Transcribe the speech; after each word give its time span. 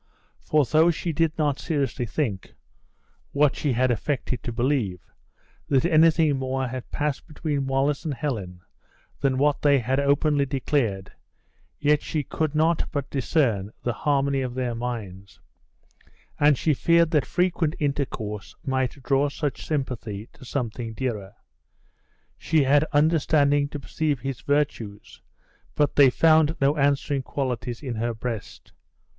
For 0.39 0.65
though 0.65 0.89
she 0.89 1.13
did 1.13 1.37
not 1.37 1.59
seriously 1.59 2.07
think 2.07 2.55
(what 3.33 3.55
she 3.55 3.73
had 3.73 3.91
affected 3.91 4.41
to 4.41 4.51
believe) 4.51 4.97
that 5.67 5.85
anything 5.85 6.39
more 6.39 6.65
had 6.67 6.89
passed 6.89 7.27
between 7.27 7.67
Wallace 7.67 8.03
and 8.03 8.15
Helen 8.15 8.61
than 9.19 9.37
what 9.37 9.61
they 9.61 9.77
had 9.77 9.99
openly 9.99 10.47
declared, 10.47 11.11
yet 11.77 12.01
she 12.01 12.23
could 12.23 12.55
not 12.55 12.89
but 12.91 13.11
discern 13.11 13.69
the 13.83 13.93
harmony 13.93 14.41
of 14.41 14.55
their 14.55 14.73
minds, 14.73 15.39
and 16.39 16.57
she 16.57 16.73
feared 16.73 17.11
that 17.11 17.23
frequent 17.23 17.75
intercourse 17.77 18.55
might 18.65 19.03
draw 19.03 19.29
such 19.29 19.67
sympathy 19.67 20.27
to 20.33 20.43
something 20.43 20.93
dearer. 20.95 21.35
She 22.39 22.63
had 22.63 22.85
understanding 22.85 23.69
to 23.69 23.79
perceive 23.79 24.21
his 24.21 24.41
virtues, 24.41 25.21
but 25.75 25.95
they 25.95 26.09
found 26.09 26.55
no 26.59 26.75
answering 26.75 27.21
qualities 27.21 27.83
in 27.83 27.93
her 27.97 28.15
breast. 28.15 28.73